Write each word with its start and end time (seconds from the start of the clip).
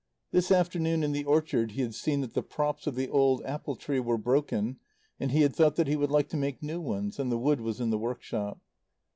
This 0.31 0.49
afternoon 0.51 1.03
in 1.03 1.11
the 1.11 1.25
orchard 1.25 1.73
he 1.73 1.83
had 1.83 1.93
seen 1.93 2.21
that 2.21 2.33
the 2.33 2.41
props 2.41 2.87
of 2.87 2.95
the 2.95 3.07
old 3.07 3.43
apple 3.45 3.75
tree 3.75 3.99
were 3.99 4.17
broken 4.17 4.79
and 5.19 5.29
he 5.31 5.41
had 5.41 5.55
thought 5.55 5.75
that 5.75 5.87
he 5.87 5.95
would 5.95 6.09
like 6.09 6.27
to 6.29 6.37
make 6.37 6.63
new 6.63 6.81
ones, 6.81 7.19
and 7.19 7.31
the 7.31 7.37
wood 7.37 7.61
was 7.61 7.79
in 7.79 7.91
the 7.91 7.99
workshop. 7.99 8.57